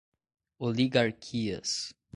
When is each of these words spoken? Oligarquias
Oligarquias 0.59 1.93